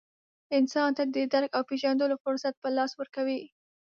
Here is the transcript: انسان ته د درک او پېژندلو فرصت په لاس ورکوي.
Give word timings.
انسان 0.57 0.89
ته 0.97 1.03
د 1.15 1.17
درک 1.33 1.49
او 1.57 1.63
پېژندلو 1.69 2.21
فرصت 2.23 2.53
په 2.63 2.69
لاس 2.77 2.91
ورکوي. 2.95 3.41